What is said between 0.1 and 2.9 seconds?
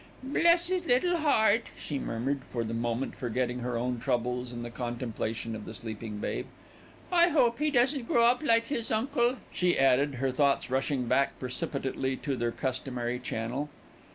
"Bless his little heart," she murmured, for the